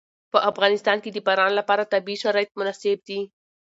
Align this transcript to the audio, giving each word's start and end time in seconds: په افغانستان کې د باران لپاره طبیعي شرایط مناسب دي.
په 0.31 0.39
افغانستان 0.49 0.97
کې 1.03 1.09
د 1.11 1.17
باران 1.27 1.51
لپاره 1.59 1.89
طبیعي 1.93 2.17
شرایط 2.23 2.51
مناسب 2.59 2.97
دي. 3.07 3.19